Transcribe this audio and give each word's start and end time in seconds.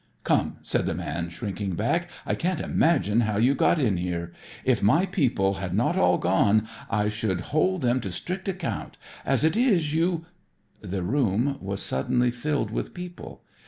"Come," 0.23 0.57
said 0.63 0.87
the 0.87 0.95
man, 0.95 1.29
shrinking 1.29 1.75
back. 1.75 2.09
"I 2.25 2.33
can't 2.33 2.59
imagine 2.59 3.19
how 3.21 3.37
you 3.37 3.53
got 3.53 3.77
in 3.77 3.97
here. 3.97 4.33
If 4.65 4.81
my 4.81 5.05
people 5.05 5.53
had 5.61 5.75
not 5.75 5.95
all 5.95 6.17
gone 6.17 6.67
I 6.89 7.07
should 7.07 7.39
hold 7.53 7.83
them 7.83 8.01
to 8.01 8.11
strict 8.11 8.47
account. 8.49 8.97
As 9.23 9.43
it 9.43 9.55
is, 9.55 9.93
you" 9.93 10.25
The 10.81 11.03
room 11.03 11.59
was 11.61 11.83
suddenly 11.83 12.31
filled 12.31 12.71
with 12.71 12.95
people. 12.95 13.43